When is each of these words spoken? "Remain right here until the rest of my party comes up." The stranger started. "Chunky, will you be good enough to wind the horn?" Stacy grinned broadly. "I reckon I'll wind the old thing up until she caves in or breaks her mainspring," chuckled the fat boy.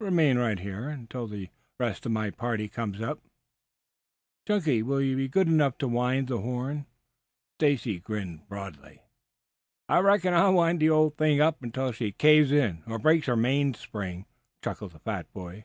"Remain 0.00 0.36
right 0.36 0.58
here 0.58 0.86
until 0.90 1.26
the 1.26 1.48
rest 1.78 2.04
of 2.04 2.12
my 2.12 2.28
party 2.28 2.68
comes 2.68 3.00
up." 3.00 3.20
The 3.20 3.20
stranger 3.22 4.44
started. 4.44 4.46
"Chunky, 4.66 4.82
will 4.82 5.00
you 5.00 5.16
be 5.16 5.28
good 5.28 5.48
enough 5.48 5.78
to 5.78 5.88
wind 5.88 6.28
the 6.28 6.42
horn?" 6.42 6.84
Stacy 7.58 7.98
grinned 7.98 8.46
broadly. 8.50 9.00
"I 9.88 10.00
reckon 10.00 10.34
I'll 10.34 10.52
wind 10.52 10.80
the 10.80 10.90
old 10.90 11.16
thing 11.16 11.40
up 11.40 11.62
until 11.62 11.90
she 11.90 12.12
caves 12.12 12.52
in 12.52 12.82
or 12.86 12.98
breaks 12.98 13.28
her 13.28 13.34
mainspring," 13.34 14.26
chuckled 14.62 14.92
the 14.92 14.98
fat 14.98 15.32
boy. 15.32 15.64